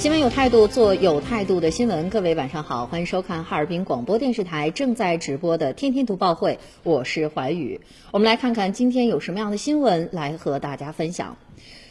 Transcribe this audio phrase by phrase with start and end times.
[0.00, 2.08] 新闻有态度，做有态度的新闻。
[2.08, 7.78] 各位晚上好，欢迎收看哈尔滨广播电视台正在直播的《天天读报会》，我是怀宇。
[8.10, 11.36] 我们来看看今天有什么样的新闻来和大家分享。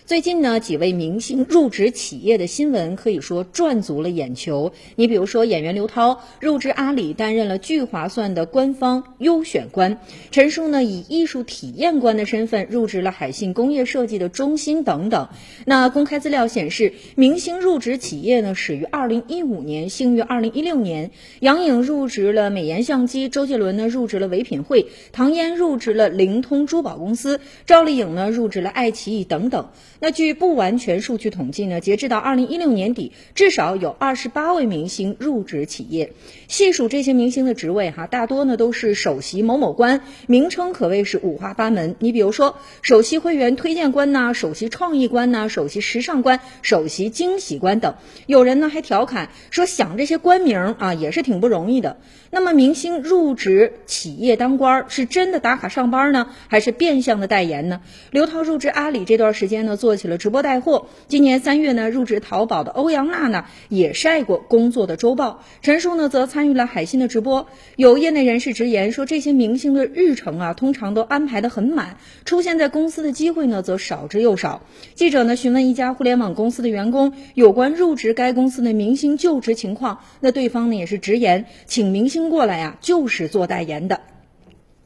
[0.09, 4.73] 最近呢，几位明星入职企业的新闻可以说赚足了眼球。
[4.95, 9.97] 你比如说，演员刘涛入职阿里，担任了聚划算的官方优选官；
[10.31, 15.29] 陈数呢，以艺术体验官的身份入职了海信工业设计的中心等等。
[15.65, 21.11] 那公开资料显示，明星入职企业呢，始于二零一五年，兴于二零一六年。
[21.41, 29.69] 杨颖入职了美颜相机，周杰伦呢入职了唯品会，唐嫣入职了灵通珠宝公司，赵丽颖呢入职了爱奇艺等等。
[30.01, 36.13] 那据不完全数据统计呢，截至到二零一六年底，至少有二十八位明星入职企业。
[36.47, 41.95] 细数这些明星的职位，哈，大多呢都是首席某某官，名称可谓是五花八门。
[41.99, 47.95] 你比如说，首席会员推荐官呐，首席创意官呐，首席时尚官，首席惊喜官等。
[48.25, 51.97] 有人呢还调侃说，想这些官名啊，也是挺不容易的。
[52.31, 57.81] 那么，明星入职企业当官，是真的打卡上班呢，还是变相的代言呢？
[58.11, 60.85] 刘涛入职阿里这段时间呢，做做起了直播带货。
[61.07, 65.43] 今年三月呢，入职淘宝的欧阳娜娜也晒过工作的周报。
[65.63, 67.47] 陈数呢，则参与了海信的直播。
[67.75, 74.61] 有业内人士直言说，这些明星的日程啊，通常都安排的很满，出现在公司的机会呢，则少之又少。
[74.93, 83.99] 记者呢，询问一家互联网公司的员工有关入职该公司的明星就职情况，那对方呢，也是直言，请明星过来呀，就是做代言的。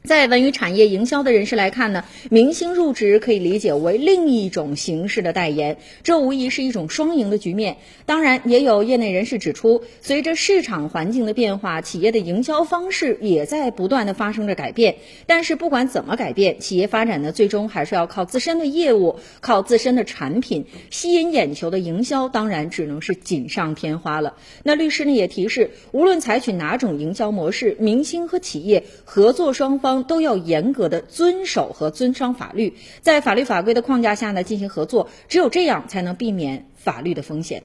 [0.06, 7.78] 在文娱产业营销的人士来看呢，明星入职可以理解为另一种形式的代言，这无疑是一种双赢的局面。
[8.04, 14.96] 当然，也有业内人士指出，随着市场环境的变化，企业的营销方式也在不断的发生着改变。
[15.26, 24.34] 但是，不管怎么改变，企业发展呢，最终还是要靠自身的业务，靠自身的产品吸引眼球的营销，当然只能是锦上添花了。
[24.64, 37.62] 那律师呢也提示，无论采取哪种营销模式，明星和企业合作双方都要严格的遵守和遵商法律，在法律法规的框架下呢进行合作，只有这样才能避免法律的风险。